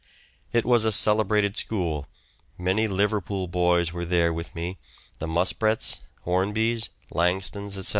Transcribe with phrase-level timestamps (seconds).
[0.51, 2.07] It was a celebrated school;
[2.57, 4.79] many Liverpool boys were there with me,
[5.19, 7.83] the Muspratts, Hornbys, Langtons, etc.